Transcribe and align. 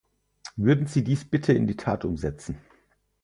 Würden 0.55 0.87
Sie 0.87 1.03
dies 1.03 1.29
bitte 1.29 1.53
in 1.53 1.67
die 1.67 1.77
Tat 1.77 2.05
umsetzen. 2.05 2.57